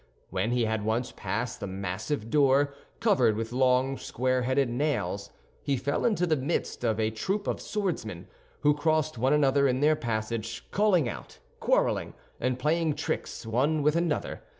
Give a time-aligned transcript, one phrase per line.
[0.31, 5.29] When he had once passed the massive door covered with long square headed nails,
[5.61, 8.27] he fell into the midst of a troop of swordsmen,
[8.61, 13.95] who crossed one another in their passage, calling out, quarreling, and playing tricks one with
[13.95, 14.41] another.